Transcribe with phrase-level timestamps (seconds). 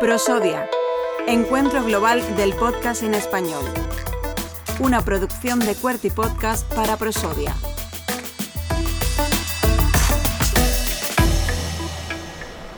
[0.00, 0.68] Prosodia,
[1.26, 3.64] Encuentro Global del Podcast en Español.
[4.80, 7.54] Una producción de Cuerty Podcast para Prosodia.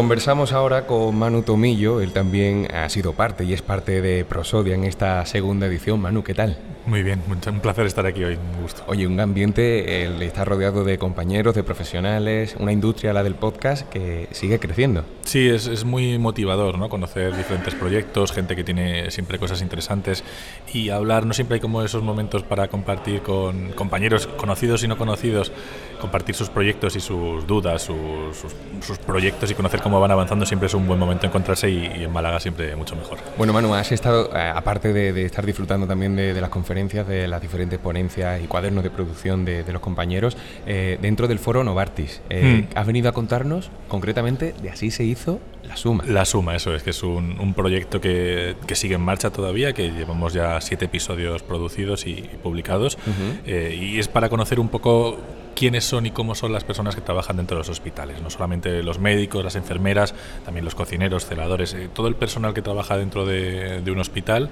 [0.00, 4.74] Conversamos ahora con Manu Tomillo, él también ha sido parte y es parte de Prosodia
[4.74, 6.00] en esta segunda edición.
[6.00, 6.56] Manu, ¿qué tal?
[6.86, 8.82] Muy bien, un placer estar aquí hoy, un gusto.
[8.86, 13.86] Oye, un ambiente, el está rodeado de compañeros, de profesionales, una industria, la del podcast,
[13.90, 15.04] que sigue creciendo.
[15.24, 16.88] Sí, es, es, muy motivador, ¿no?
[16.88, 20.24] Conocer diferentes proyectos, gente que tiene siempre cosas interesantes
[20.72, 24.96] y hablar, no siempre hay como esos momentos para compartir con compañeros conocidos y no
[24.96, 25.52] conocidos,
[26.00, 28.36] compartir sus proyectos y sus dudas, sus,
[28.80, 32.04] sus, proyectos y conocer cómo van avanzando, siempre es un buen momento encontrarse y, y
[32.04, 33.18] en Málaga siempre mucho mejor.
[33.38, 37.08] Bueno, Manu, has estado, eh, aparte de, de estar disfrutando también de, de las conferencias,
[37.08, 41.38] de las diferentes ponencias y cuadernos de producción de, de los compañeros eh, dentro del
[41.38, 42.20] foro Novartis.
[42.28, 42.78] Eh, mm.
[42.78, 46.04] Has venido a contarnos concretamente de así se hizo la suma.
[46.06, 49.72] La suma, eso es, que es un, un proyecto que, que, sigue en marcha todavía,
[49.72, 53.40] que llevamos ya siete episodios producidos y, y publicados, uh -huh.
[53.46, 55.18] eh, y es para conocer un poco
[55.54, 58.20] quiénes son y cómo son las personas que trabajan dentro de los hospitales.
[58.22, 62.62] No solamente los médicos, las enfermeras, también los cocineros, celadores, eh, todo el personal que
[62.62, 64.50] trabaja dentro de, de un hospital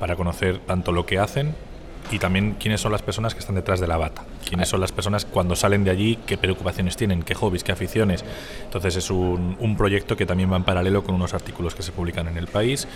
[0.00, 1.54] para conocer tanto lo que hacen
[2.10, 4.92] y también quiénes son las personas que están detrás de la bata, quiénes son las
[4.92, 8.24] personas cuando salen de allí, qué preocupaciones tienen, qué hobbies, qué aficiones.
[8.64, 11.92] Entonces es un, un proyecto que también va en paralelo con unos artículos que se
[11.92, 12.86] publican en el país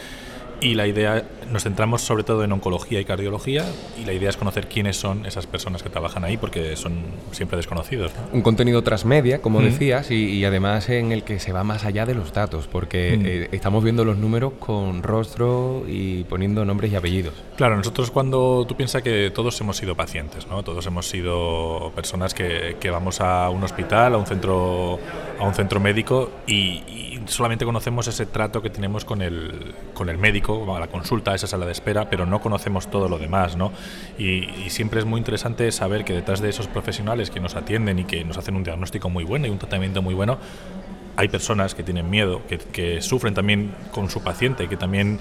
[0.60, 3.64] y la idea, nos centramos sobre todo en oncología y cardiología
[4.00, 7.56] y la idea es conocer quiénes son esas personas que trabajan ahí porque son siempre
[7.56, 8.12] desconocidos.
[8.14, 8.36] ¿no?
[8.36, 9.64] Un contenido transmedia, como mm.
[9.64, 13.16] decías, y, y, además en el que se va más allá de los datos porque
[13.16, 13.26] mm.
[13.26, 17.34] eh, estamos viendo los números con rostro y poniendo nombres y apellidos.
[17.56, 20.62] Claro, nosotros cuando tú piensas que todos hemos sido pacientes, ¿no?
[20.62, 21.39] todos hemos sido
[21.94, 24.98] personas que, vamos a un hospital, a un centro,
[25.38, 30.18] a un centro médico y, solamente conocemos ese trato que tenemos con el, con el
[30.18, 33.56] médico a la consulta, a esa sala de espera, pero no conocemos todo lo demás,
[33.56, 33.72] ¿no?
[34.18, 38.04] Y, siempre es muy interesante saber que detrás de esos profesionales que nos atienden y
[38.04, 40.38] que nos hacen un diagnóstico muy bueno y un tratamiento muy bueno,
[41.20, 45.18] hay personas que tienen miedo, que, sufren también con su paciente, que también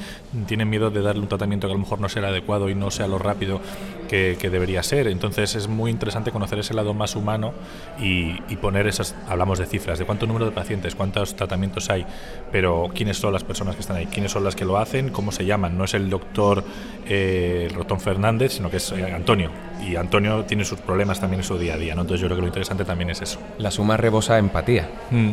[0.47, 2.89] tienen miedo de darle un tratamiento que a lo mejor no el adecuado y no
[2.89, 3.59] sea lo rápido
[4.07, 5.07] que, debería ser.
[5.07, 7.53] Entonces es muy interesante conocer ese lado más humano
[7.99, 12.05] y, y, poner esas, hablamos de cifras, de cuánto número de pacientes, cuántos tratamientos hay,
[12.49, 15.33] pero quiénes son las personas que están ahí, quiénes son las que lo hacen, cómo
[15.33, 15.77] se llaman.
[15.77, 16.63] No es el doctor
[17.09, 19.69] eh, Rotón Fernández, sino que es eh, Antonio.
[19.85, 22.01] Y Antonio tiene sus problemas también en su día a día, ¿no?
[22.01, 23.40] Entonces yo creo que lo interesante también es eso.
[23.57, 24.90] La suma rebosa empatía.
[25.09, 25.31] Mm.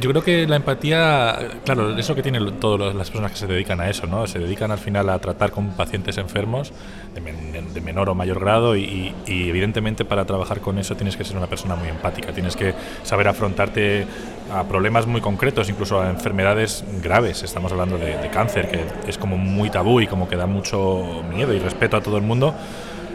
[0.00, 3.80] Yo creo que la empatía, claro, eso que tienen todas las personas que se dedican
[3.80, 4.26] a eso, ¿no?
[4.26, 6.72] Se dedican al final a tratar con pacientes enfermos
[7.14, 11.16] de, men de menor o mayor grado y, y, evidentemente para trabajar con eso tienes
[11.16, 12.74] que ser una persona muy empática, tienes que
[13.04, 14.06] saber afrontarte
[14.52, 17.42] a problemas muy concretos, incluso a enfermedades graves.
[17.44, 21.22] Estamos hablando de, de cáncer, que es como muy tabú y como que da mucho
[21.30, 22.54] miedo y respeto a todo el mundo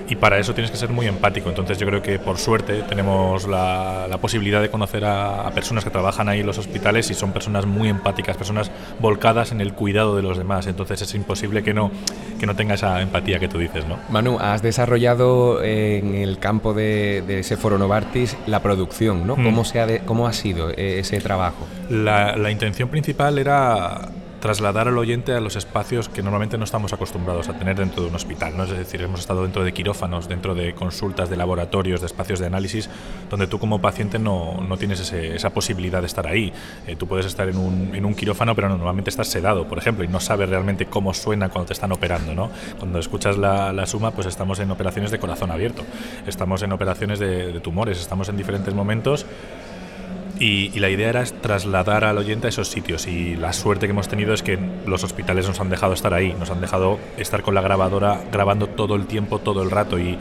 [0.08, 1.50] y para eso tienes que ser muy empático.
[1.50, 5.84] Entonces yo creo que por suerte tenemos la, la posibilidad de conocer a, a, personas
[5.84, 9.74] que trabajan ahí en los hospitales y son personas muy empáticas, personas volcadas en el
[9.74, 10.68] cuidado de los demás.
[10.68, 11.92] Entonces es imposible que no,
[12.40, 13.86] que no tenga esa empatía que tú dices.
[13.88, 13.98] ¿no?
[14.10, 19.26] Manu, has desarrollado en el campo de, de ese foro Novartis la producción.
[19.26, 19.36] ¿no?
[19.36, 19.44] Mm.
[19.44, 21.68] ¿Cómo, se ha de, ¿Cómo ha sido ese trabajo?
[21.90, 24.10] La, la intención principal era
[24.44, 28.10] trasladar al oyente a los espacios que normalmente no estamos acostumbrados a tener dentro de
[28.10, 28.58] un hospital.
[28.58, 28.66] ¿no?
[28.66, 32.48] Es decir, hemos estado dentro de quirófanos, dentro de consultas, de laboratorios, de espacios de
[32.48, 32.90] análisis,
[33.30, 36.52] donde tú como paciente no, no tienes ese, esa posibilidad de estar ahí.
[36.88, 40.04] Eh, tú puedes estar en un, en un quirófano, pero normalmente estás sedado, por ejemplo,
[40.04, 42.36] y no sabes realmente cómo suena cuando te están operando.
[42.36, 42.52] ¿no?
[42.80, 45.84] Cuando escuchas la, la suma, pues estamos en operaciones de corazón abierto,
[46.28, 49.26] estamos en operaciones de, de tumores, estamos en diferentes momentos
[50.40, 53.08] y, la idea era trasladar al oyente a esos sitios.
[53.08, 56.36] Y la suerte que hemos tenido es que los hospitales nos han dejado estar ahí,
[56.40, 60.00] nos han dejado estar con la grabadora grabando todo el tiempo, todo el rato.
[60.00, 60.18] Y,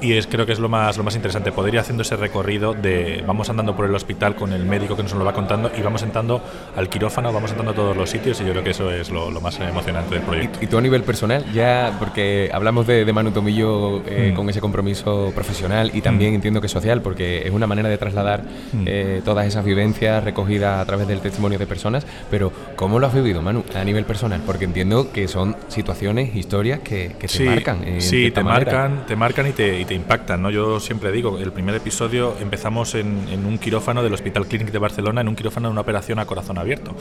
[0.00, 2.74] y es creo que es lo más lo más interesante poder ir haciendo ese recorrido
[2.74, 5.82] de vamos andando por el hospital con el médico que nos lo va contando y
[5.82, 6.42] vamos entrando
[6.76, 9.30] al quirófano vamos entrando a todos los sitios y yo creo que eso es lo,
[9.30, 13.04] lo más emocionante del proyecto y, y, tú a nivel personal ya porque hablamos de,
[13.04, 14.36] de Manu Tomillo eh, mm.
[14.36, 16.36] con ese compromiso profesional y también mm.
[16.36, 18.42] entiendo que social porque es una manera de trasladar
[18.72, 18.84] mm.
[18.86, 23.14] eh, todas esas vivencias recogidas a través del testimonio de personas pero ¿cómo lo has
[23.14, 24.40] vivido Manu a nivel personal?
[24.46, 28.72] porque entiendo que son situaciones historias que, que te sí, marcan eh, sí te manera.
[28.72, 30.42] marcan te marcan y te, y te impactan.
[30.42, 30.50] ¿no?
[30.50, 35.22] Yo siempre digo, el primer episodio empezamos en, un quirófano del Hospital Clínic de Barcelona,
[35.22, 36.94] en un quirófano de una operación a corazón abierto.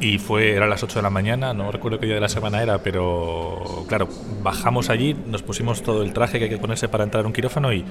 [0.00, 2.28] Y fue, era a las 8 de la mañana, no recuerdo qué día de la
[2.28, 4.08] semana era, pero claro,
[4.42, 7.32] bajamos allí, nos pusimos todo el traje que hay que ponerse para entrar a un
[7.32, 7.84] quirófano y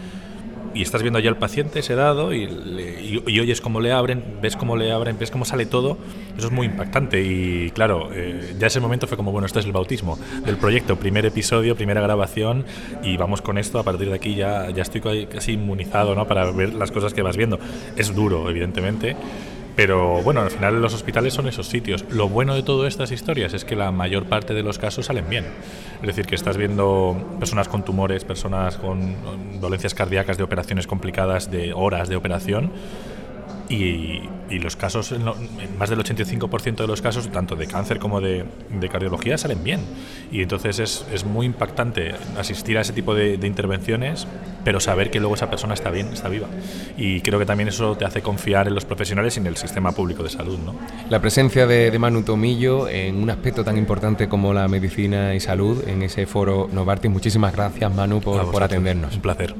[0.73, 2.44] y estás viendo allá al paciente sedado y,
[3.27, 5.97] y, oyes cómo le abren, ves cómo le abren, ves cómo sale todo,
[6.38, 9.65] eso es muy impactante y claro, eh, ya ese momento fue como, bueno, este es
[9.65, 12.65] el bautismo del proyecto, primer episodio, primera grabación
[13.03, 16.27] y vamos con esto, a partir de aquí ya, ya estoy casi inmunizado ¿no?
[16.27, 17.59] para ver las cosas que vas viendo.
[17.95, 19.15] Es duro, evidentemente.
[19.75, 22.06] Pero bueno, al final los hospitales son esos sitios.
[22.09, 25.29] Lo bueno de todas estas historias es que la mayor parte de los casos salen
[25.29, 25.45] bien.
[26.01, 29.15] Es decir, que estás viendo personas con tumores, personas con
[29.62, 32.71] dolencias cardíacas de operaciones complicadas de horas de operación
[33.71, 35.23] y, los casos, en,
[35.77, 38.45] más del 85% de los casos, tanto de cáncer como de,
[38.91, 39.79] cardiología, salen bien.
[40.31, 44.27] Y entonces es, es, muy impactante asistir a ese tipo de, intervenciones,
[44.65, 46.47] pero saber que luego esa persona está bien, está viva.
[46.97, 49.94] Y creo que también eso te hace confiar en los profesionales y en el sistema
[49.94, 50.59] público de salud.
[50.59, 50.75] ¿no?
[51.09, 55.88] La presencia de, Manu Tomillo en un aspecto tan importante como la medicina y salud
[55.88, 57.12] en ese foro Novartis.
[57.12, 59.15] Muchísimas gracias, Manu, por, por atendernos.
[59.15, 59.56] Un placer.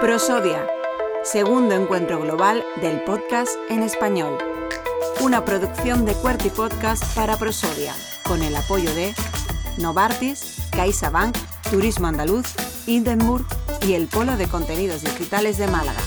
[0.00, 0.66] Prosodia,
[1.22, 4.38] segundo encuentro global del podcast en español.
[5.20, 7.94] Una producción de Cuerti Podcast para Prosodia,
[8.24, 9.14] con el apoyo de
[9.76, 11.36] Novartis, CaixaBank,
[11.70, 12.46] Turismo Andaluz,
[12.86, 13.44] Hindenburg
[13.86, 16.00] y el Polo de Contenidos Digitales de Málaga.